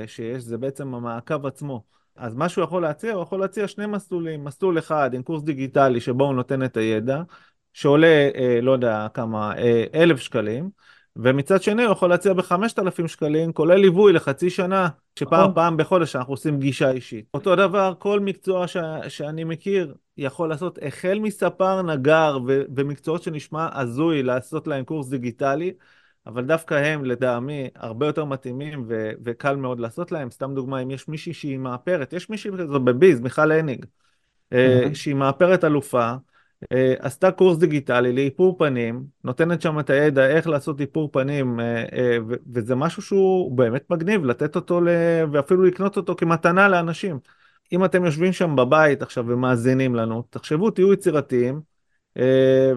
[0.06, 1.84] שיש זה בעצם המעקב עצמו.
[2.16, 4.44] אז מה שהוא יכול להציע, הוא יכול להציע שני מסלולים.
[4.44, 7.22] מסלול אחד עם קורס דיגיטלי שבו הוא נותן את הידע,
[7.74, 10.70] שעולה, אה, לא יודע כמה, אה, אלף שקלים.
[11.16, 15.54] ומצד שני הוא יכול להציע ב-5,000 שקלים, כולל ליווי לחצי שנה, שפעם נכון.
[15.54, 17.24] פעם בחודש אנחנו עושים פגישה אישית.
[17.34, 18.76] אותו דבר, כל מקצוע ש-
[19.08, 25.72] שאני מכיר יכול לעשות, החל מספר נגר ו- ומקצועות שנשמע הזוי לעשות להם קורס דיגיטלי,
[26.26, 30.30] אבל דווקא הם לדעמי הרבה יותר מתאימים ו- וקל מאוד לעשות להם.
[30.30, 33.84] סתם דוגמה, אם יש מישהי שהיא מאפרת, יש מישהי כזו בביז, מיכל הניג,
[34.54, 34.56] mm-hmm.
[34.94, 36.14] שהיא מאפרת אלופה,
[36.98, 42.18] עשתה קורס דיגיטלי לאיפור פנים, נותנת שם את הידע איך לעשות איפור פנים, אה, אה,
[42.52, 44.88] וזה משהו שהוא באמת מגניב, לתת אותו ל...
[45.32, 47.18] ואפילו לקנות אותו כמתנה לאנשים.
[47.72, 51.60] אם אתם יושבים שם בבית עכשיו ומאזינים לנו, תחשבו, תהיו יצירתיים,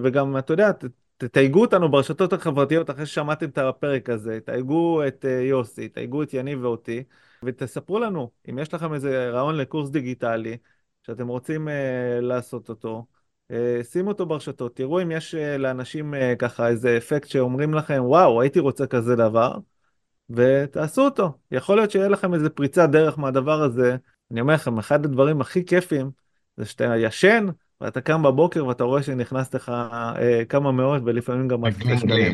[0.03, 0.71] וגם, אתה יודע,
[1.17, 6.63] תתייגו אותנו ברשתות החברתיות אחרי ששמעתם את הפרק הזה, תייגו את יוסי, תייגו את יניב
[6.63, 7.03] ואותי,
[7.43, 10.57] ותספרו לנו אם יש לכם איזה רעיון לקורס דיגיטלי
[11.03, 11.67] שאתם רוצים
[12.21, 13.05] לעשות אותו.
[13.51, 18.01] אה, שימו אותו ברשתות, תראו אם יש אה, לאנשים אה, ככה איזה אפקט שאומרים לכם,
[18.05, 19.57] וואו, הייתי רוצה כזה דבר,
[20.29, 21.31] ותעשו אותו.
[21.51, 23.95] יכול להיות שיהיה לכם איזה פריצת דרך מהדבר הזה.
[24.31, 26.12] אני אומר לכם, אחד הדברים הכי כיפים
[26.57, 27.47] זה שאתה ישן,
[27.81, 31.62] ואתה קם בבוקר ואתה רואה שנכנס לך אה, כמה מאות ולפעמים גם
[31.97, 32.33] שקלים.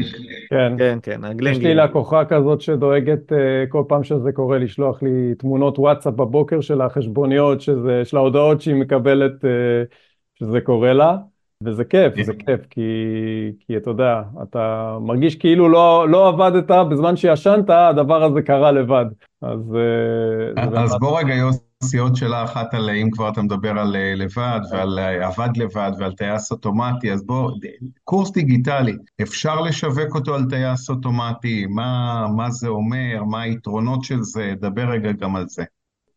[0.50, 1.54] כן, כן, כן, הגלינגלים.
[1.54, 6.62] יש לי לקוחה כזאת שדואגת אה, כל פעם שזה קורה לשלוח לי תמונות וואטסאפ בבוקר
[6.62, 9.46] של החשבוניות, שזה, של ההודעות שהיא מקבלת.
[9.46, 9.84] אה,
[10.44, 11.18] שזה קורה לה,
[11.64, 12.82] וזה כיף, זה כיף, כי,
[13.60, 19.06] כי אתה יודע, אתה מרגיש כאילו לא, לא עבדת בזמן שישנת, הדבר הזה קרה לבד.
[19.42, 19.76] אז...
[20.58, 24.14] אה, אז בוא רגע, יוסי, עוד שאלה אחת על אם כבר אתה מדבר על אה,
[24.16, 27.52] לבד ועל אה, עבד לבד ועל טייס אוטומטי, אז בוא,
[28.04, 31.66] קורס דיגיטלי, אפשר לשווק אותו על טייס אוטומטי?
[31.66, 33.24] מה, מה זה אומר?
[33.30, 34.54] מה היתרונות של זה?
[34.60, 35.64] דבר רגע גם על זה.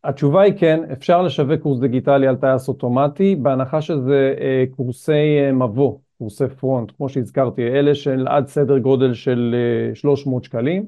[0.03, 5.51] התשובה היא כן, אפשר לשווק קורס דיגיטלי על טייס אוטומטי, בהנחה שזה אה, קורסי אה,
[5.51, 9.55] מבוא, קורסי front, כמו שהזכרתי, אלה של עד סדר גודל של
[9.89, 10.85] אה, 300 שקלים.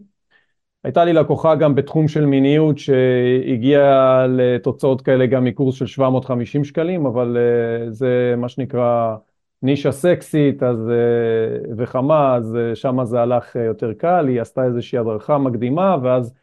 [0.83, 7.05] הייתה לי לקוחה גם בתחום של מיניות שהגיעה לתוצאות כאלה גם מקורס של 750 שקלים,
[7.05, 9.15] אבל אה, זה מה שנקרא
[9.61, 14.65] נישה סקסית אז, אה, וחמה, אז אה, שם זה הלך אה, יותר קל, היא עשתה
[14.65, 16.33] איזושהי הדרכה מקדימה ואז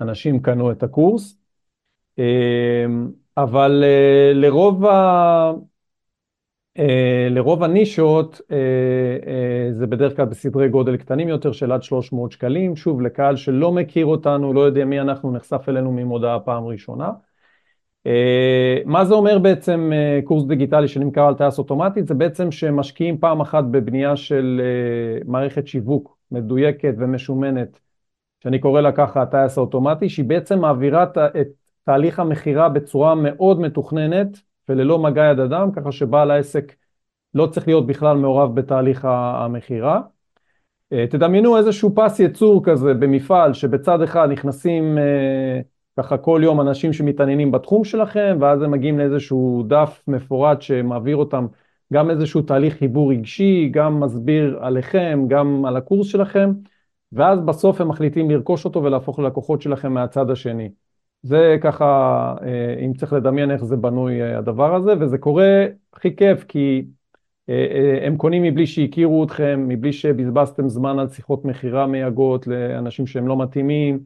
[0.00, 1.43] אנשים קנו את הקורס.
[2.18, 5.52] אמ, אבל אה, לרוב, ה...
[6.78, 12.76] אה, לרוב הנישות אה, זה בדרך כלל בסדרי גודל קטנים יותר של עד 300 שקלים,
[12.76, 17.10] שוב לקהל שלא מכיר אותנו, לא יודע מי אנחנו, נחשף אלינו ממודעה פעם ראשונה.
[18.84, 19.90] מה זה אומר בעצם
[20.24, 22.06] קורס דיגיטלי שנמכר על טייס אוטומטית?
[22.06, 24.60] זה בעצם שמשקיעים פעם אחת בבנייה של
[25.24, 27.80] מערכת שיווק מדויקת ומשומנת,
[28.42, 31.02] שאני קורא לה ככה הטייס האוטומטי, שהיא בעצם מעבירה
[31.40, 31.48] את
[31.84, 36.74] תהליך המכירה בצורה מאוד מתוכננת וללא מגע יד אדם, ככה שבעל העסק
[37.34, 40.00] לא צריך להיות בכלל מעורב בתהליך המכירה.
[40.92, 45.60] אה, תדמיינו איזשהו פס ייצור כזה במפעל שבצד אחד נכנסים אה,
[45.96, 51.46] ככה כל יום אנשים שמתעניינים בתחום שלכם ואז הם מגיעים לאיזשהו דף מפורט שמעביר אותם
[51.92, 56.50] גם איזשהו תהליך חיבור רגשי, גם מסביר עליכם, גם על הקורס שלכם
[57.12, 60.70] ואז בסוף הם מחליטים לרכוש אותו ולהפוך ללקוחות שלכם מהצד השני.
[61.24, 61.84] זה ככה,
[62.42, 66.84] אה, אם צריך לדמיין איך זה בנוי אה, הדבר הזה, וזה קורה הכי כיף, כי
[67.48, 73.28] אה, הם קונים מבלי שהכירו אתכם, מבלי שבזבזתם זמן על שיחות מכירה מייגעות לאנשים שהם
[73.28, 74.00] לא מתאימים,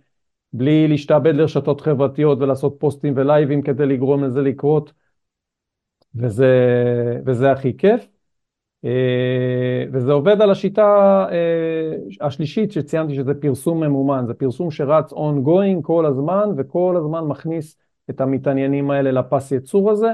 [0.52, 4.92] בלי להשתעבד לרשתות חברתיות ולעשות פוסטים ולייבים כדי לגרום לזה לקרות,
[6.14, 6.46] וזה,
[7.26, 8.17] וזה הכי כיף.
[8.84, 15.82] אה, וזה עובד על השיטה אה, השלישית שציינתי שזה פרסום ממומן, זה פרסום שרץ ongoing
[15.82, 17.76] כל הזמן וכל הזמן מכניס
[18.10, 20.08] את המתעניינים האלה לפס ייצור הזה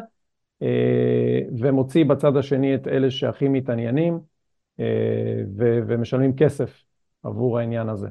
[0.63, 4.19] אה, ומוציא בצד השני את אלה שהכי מתעניינים
[5.87, 6.83] ומשלמים כסף
[7.23, 8.09] עבור העניין הזה.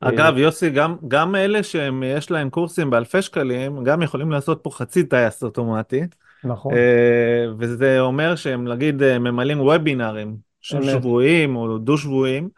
[0.00, 5.06] אגב, יוסי, גם, גם אלה שיש להם קורסים באלפי שקלים, גם יכולים לעשות פה חצי
[5.06, 6.00] טייס אוטומטי.
[6.44, 6.74] נכון.
[6.74, 6.76] Uh,
[7.58, 12.48] וזה אומר שהם נגיד uh, ממלאים וובינארים שבועיים או דו-שבועיים,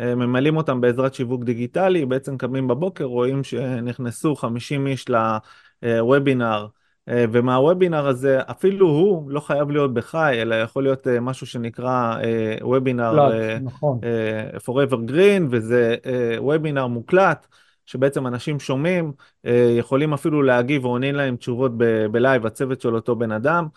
[0.00, 5.06] uh, ממלאים אותם בעזרת שיווק דיגיטלי, בעצם קמים בבוקר, רואים שנכנסו 50 איש
[5.82, 12.16] לוובינר, uh, ומהוובינר הזה אפילו הוא לא חייב להיות בחי, אלא יכול להיות משהו שנקרא
[12.60, 14.00] וובינר אה, נכון.
[14.66, 15.96] Evergreen, וזה
[16.38, 17.46] וובינר אה, מוקלט.
[17.90, 19.12] שבעצם אנשים שומעים,
[19.46, 21.72] אה, יכולים אפילו להגיב ועונים להם תשובות
[22.12, 23.68] בלייב, הצוות של אותו בן אדם.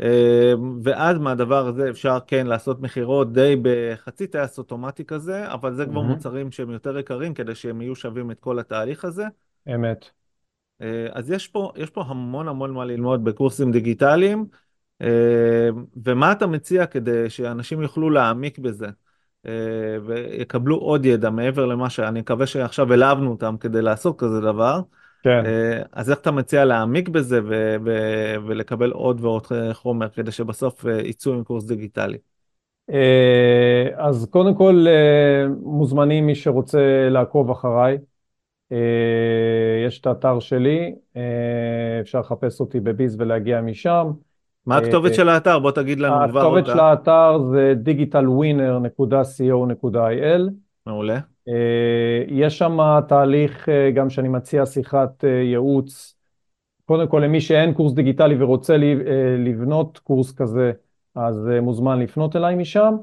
[0.00, 5.86] אה, ואז מהדבר הזה אפשר כן לעשות מכירות די בחצי טייס אוטומטי כזה, אבל זה
[5.86, 6.04] כבר אהם.
[6.04, 9.24] מוצרים שהם יותר יקרים כדי שהם יהיו שווים את כל התהליך הזה.
[9.74, 10.10] אמת.
[10.82, 14.46] אה, אז יש פה, יש פה המון המון מה ללמוד בקורסים דיגיטליים,
[16.04, 18.86] ומה אתה מציע כדי שאנשים יוכלו להעמיק בזה?
[19.46, 19.52] אה,
[20.06, 24.80] ויקבלו עוד ידע מעבר למה שאני מקווה שעכשיו העלבנו אותם כדי לעשות כזה דבר.
[25.22, 25.42] כן.
[25.46, 30.86] אה, אז איך אתה מציע להעמיק בזה ו- ו- ולקבל עוד ועוד חומר כדי שבסוף
[30.86, 32.18] אה, יצאו עם קורס דיגיטלי?
[33.96, 34.86] אז קודם כל
[35.62, 37.98] מוזמנים מי שרוצה לעקוב אחריי.
[39.86, 40.94] יש את האתר שלי,
[42.00, 44.10] אפשר לחפש אותי בביז ולהגיע משם.
[44.66, 45.58] מה הכתובת של האתר?
[45.58, 46.58] בוא תגיד לנו כבר אותה.
[46.58, 50.50] הכתובת של האתר זה digitalwinner.co.il.
[50.86, 51.18] מעולה.
[52.28, 56.16] יש שם תהליך גם שאני מציע שיחת ייעוץ,
[56.84, 58.76] קודם כל למי שאין קורס דיגיטלי ורוצה
[59.38, 60.72] לבנות קורס כזה,
[61.14, 62.94] אז מוזמן לפנות אליי משם.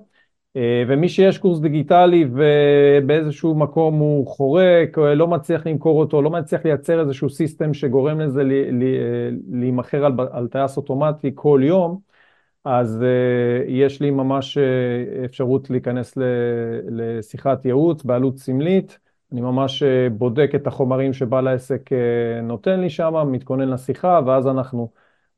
[0.87, 6.99] ומי שיש קורס דיגיטלי ובאיזשהו מקום הוא חורק, לא מצליח למכור אותו, לא מצליח לייצר
[6.99, 8.43] איזשהו סיסטם שגורם לזה
[9.51, 11.99] להימכר על, על טייס אוטומטי כל יום,
[12.65, 13.03] אז
[13.67, 14.57] יש לי ממש
[15.25, 16.17] אפשרות להיכנס
[16.91, 18.99] לשיחת ייעוץ בעלות סמלית.
[19.31, 21.89] אני ממש בודק את החומרים שבעל העסק
[22.43, 24.89] נותן לי שם, מתכונן לשיחה, ואז אנחנו,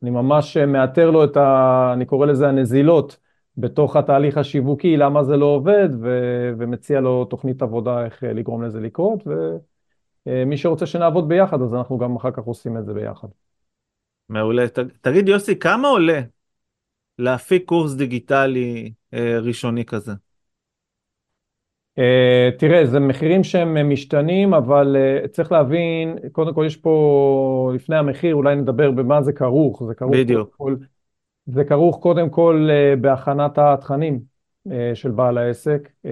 [0.04, 1.92] אני ממש מאתר לו את ה...
[1.94, 3.31] אני קורא לזה הנזילות.
[3.58, 8.64] בתוך התהליך השיווקי, למה זה לא עובד, ו- ומציע לו תוכנית עבודה איך אה, לגרום
[8.64, 9.24] לזה לקרות,
[10.26, 13.28] ומי שרוצה שנעבוד ביחד, אז אנחנו גם אחר כך עושים את זה ביחד.
[14.30, 14.68] מעולה.
[14.68, 16.22] ת, תגיד יוסי, כמה עולה
[17.20, 20.12] להפיק קורס דיגיטלי אה, ראשוני כזה?
[22.00, 27.96] Uh, תראה, זה מחירים שהם משתנים, אבל uh, צריך להבין, קודם כל יש פה, לפני
[27.98, 29.84] המחיר, אולי נדבר במה זה כרוך.
[29.88, 30.56] זה כרוך בדיוק.
[30.58, 30.76] כל,
[31.46, 34.20] זה כרוך קודם כל אה, בהכנת התכנים
[34.72, 36.12] אה, של בעל העסק אה,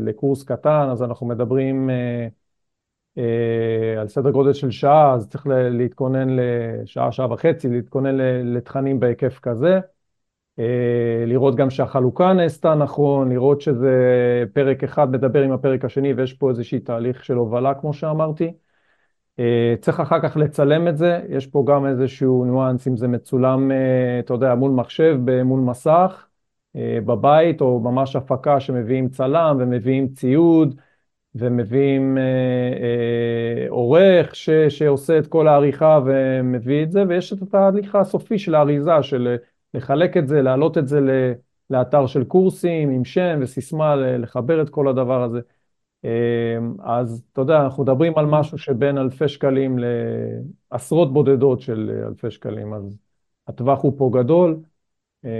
[0.00, 1.90] לקורס קטן, אז אנחנו מדברים
[4.00, 9.80] על סדר גודל של שעה, אז צריך להתכונן לשעה, שעה וחצי, להתכונן לתכנים בהיקף כזה.
[11.26, 13.94] לראות גם שהחלוקה נעשתה נכון, לראות שזה
[14.52, 18.52] פרק אחד מדבר עם הפרק השני ויש פה איזושהי תהליך של הובלה כמו שאמרתי.
[19.38, 23.72] אה, צריך אחר כך לצלם את זה, יש פה גם איזשהו ניואנס, אם זה מצולם,
[23.72, 26.26] אה, אתה יודע, מול מחשב, מול מסך,
[26.76, 30.80] אה, בבית, או ממש הפקה שמביאים צלם ומביאים ציוד,
[31.34, 32.18] ומביאים
[33.68, 39.02] עורך ש, שעושה את כל העריכה ומביא את זה, ויש את התהליך הסופי של האריזה,
[39.02, 39.36] של
[39.74, 41.00] לחלק את זה, להעלות את זה
[41.70, 45.40] לאתר של קורסים עם שם וסיסמה, לחבר את כל הדבר הזה.
[46.04, 49.78] אמ, אז אתה יודע, אנחנו מדברים על משהו שבין אלפי שקלים
[50.72, 52.98] לעשרות בודדות של אלפי שקלים, אז
[53.48, 54.60] הטווח הוא פה גדול
[55.24, 55.30] אה,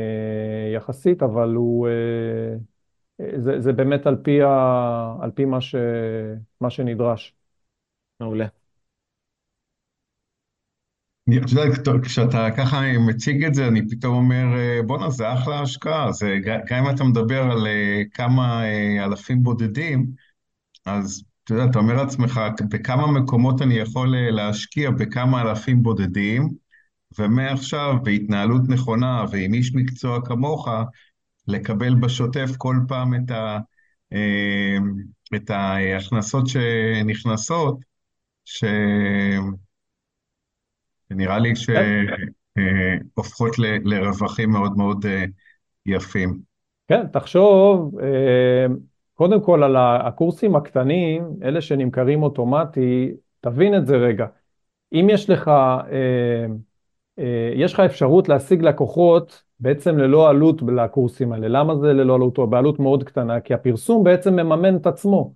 [0.75, 2.57] יחסית, אבל הוא, אה,
[3.39, 5.75] זה, זה באמת על פי, ה, על פי מה, ש,
[6.61, 7.35] מה שנדרש.
[8.21, 8.47] מעולה.
[11.29, 16.13] את יודעת, כשאתה ככה מציג את זה, אני פתאום אומר, אה, בואנה, זה אחלה השקעה.
[16.13, 17.67] זה, גם אם אתה מדבר על
[18.15, 18.63] כמה
[19.05, 20.07] אלפים בודדים,
[20.87, 26.49] אז אתה יודע, אתה אומר לעצמך, בכמה מקומות אני יכול אה, להשקיע בכמה אלפים בודדים,
[27.19, 30.69] ומעכשיו, בהתנהלות נכונה ועם איש מקצוע כמוך,
[31.49, 33.59] לקבל בשוטף כל פעם את, ה,
[34.13, 34.77] אה,
[35.37, 37.79] את ההכנסות שנכנסות,
[38.45, 39.49] שנראה
[41.39, 41.53] לי
[43.17, 45.25] שהופכות לרווחים מאוד מאוד אה,
[45.87, 46.39] יפים.
[46.89, 47.95] כן, תחשוב,
[49.15, 54.27] קודם כל על הקורסים הקטנים, אלה שנמכרים אוטומטי, תבין את זה רגע.
[54.93, 56.47] אם יש לך, אה,
[57.19, 61.49] אה, יש לך אפשרות להשיג לקוחות בעצם ללא עלות לקורסים האלה.
[61.49, 63.41] למה זה ללא עלות או בעלות מאוד קטנה?
[63.41, 65.35] כי הפרסום בעצם מממן את עצמו.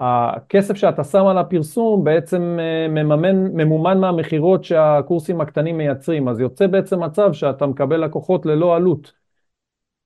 [0.00, 6.66] הכסף שאתה שם על הפרסום בעצם אה, מממן, ממומן מהמכירות שהקורסים הקטנים מייצרים, אז יוצא
[6.66, 9.21] בעצם מצב שאתה מקבל לקוחות ללא עלות.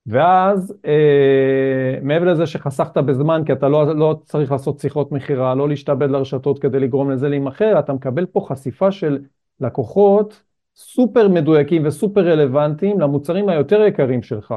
[0.07, 5.69] ואז אה, מעבר לזה שחסכת בזמן, כי אתה לא, לא צריך לעשות שיחות מכירה, לא
[5.69, 9.19] להשתעבד לרשתות כדי לגרום לזה להימכר, אתה מקבל פה חשיפה של
[9.59, 10.41] לקוחות
[10.75, 14.53] סופר מדויקים וסופר רלוונטיים למוצרים היותר יקרים שלך.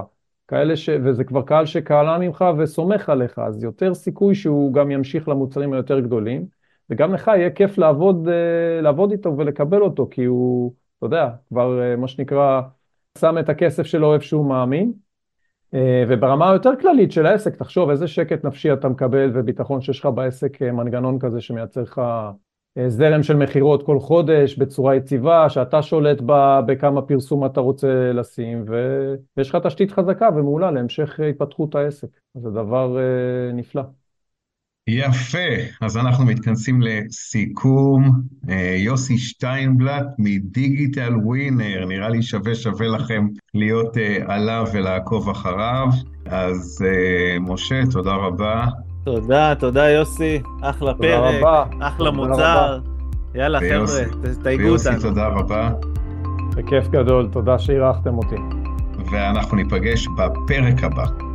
[0.49, 0.89] כאלה ש...
[1.05, 6.01] וזה כבר קהל שקהלה ממך וסומך עליך, אז יותר סיכוי שהוא גם ימשיך למוצרים היותר
[6.01, 6.47] גדולים,
[6.91, 11.83] וגם לך יהיה כיף לעבוד, אה, לעבוד איתו ולקבל אותו, כי הוא, אתה יודע, כבר
[11.83, 12.61] אה, מה שנקרא,
[13.19, 15.10] שם את הכסף שלו איפה שהוא מאמין.
[15.75, 20.07] אה, וברמה היותר כללית של העסק, תחשוב איזה שקט נפשי אתה מקבל וביטחון שיש לך
[20.07, 22.03] בעסק אה, מנגנון כזה שמייצר לך
[22.79, 28.13] אה, זרם של מכירות כל חודש בצורה יציבה, שאתה שולט בה בכמה פרסום אתה רוצה
[28.13, 28.65] לשים,
[29.37, 32.09] ויש לך תשתית חזקה ומעולה להמשך התפתחות העסק.
[32.35, 32.97] זה דבר
[33.53, 33.83] נפלא.
[34.93, 35.49] יפה,
[35.81, 38.13] אז אנחנו מתכנסים לסיכום.
[38.49, 45.87] אה, יוסי שטיינבלט מדיגיטל ווינר, נראה לי שווה שווה לכם להיות אה, עליו ולעקוב אחריו.
[46.27, 48.67] אז אה, משה, תודה רבה.
[49.05, 51.65] תודה, תודה יוסי, אחלה תודה פרק, רבה.
[51.81, 52.75] אחלה מוצר.
[52.75, 52.79] רבה.
[53.35, 54.69] יאללה ויוסי, חבר'ה, תתייגו אותנו.
[54.69, 55.71] ויוסי, תודה רבה.
[56.57, 58.37] בכיף גדול, תודה שאירחתם אותי.
[59.13, 61.30] ואנחנו ניפגש בפרק הבא.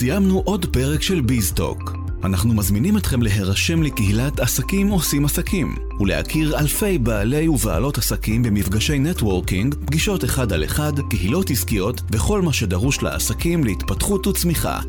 [0.00, 1.96] סיימנו עוד פרק של ביזטוק.
[2.24, 9.74] אנחנו מזמינים אתכם להירשם לקהילת עסקים עושים עסקים, ולהכיר אלפי בעלי ובעלות עסקים במפגשי נטוורקינג,
[9.74, 14.80] פגישות אחד על אחד, קהילות עסקיות וכל מה שדרוש לעסקים להתפתחות וצמיחה.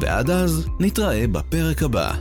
[0.00, 2.14] ועד אז, נתראה בפרק הבא.